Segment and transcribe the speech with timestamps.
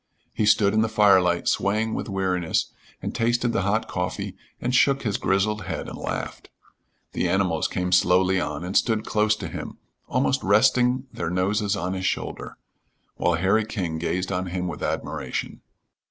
[0.33, 2.71] He stood in the firelight swaying with weariness
[3.03, 6.49] and tasted the hot coffee and shook his grizzled head and laughed.
[7.11, 9.77] The animals came slowly on and stood close to him,
[10.07, 12.57] almost resting their noses on his shoulder,
[13.17, 15.61] while Harry King gazed on him with admiration.